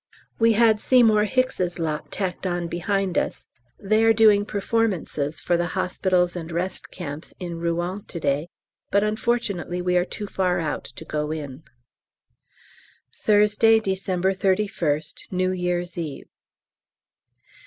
[0.39, 3.45] We had Seymour Hicks' lot tacked on behind us;
[3.79, 8.49] they are doing performances for the Hospitals and Rest camps in Rouen to day,
[8.89, 11.61] but unfortunately we are too far out to go in.
[13.15, 16.27] _Thursday, December 31st, New Year's Eve.